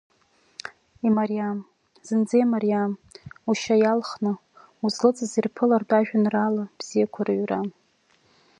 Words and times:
Имариам, 1.07 1.57
зынӡа 2.07 2.37
имариам, 2.43 2.91
Ушьа 3.49 3.75
иалхны, 3.79 4.31
узлыҵыз 4.85 5.31
ирԥылартә 5.39 5.93
ажәеинраала 5.97 6.63
бзиақәа 6.77 7.21
рыҩра. 7.27 7.59